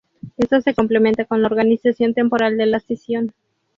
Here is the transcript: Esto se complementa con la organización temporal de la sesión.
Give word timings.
Esto 0.35 0.59
se 0.61 0.73
complementa 0.73 1.25
con 1.25 1.43
la 1.43 1.47
organización 1.47 2.15
temporal 2.15 2.57
de 2.57 2.65
la 2.65 2.79
sesión. 2.79 3.33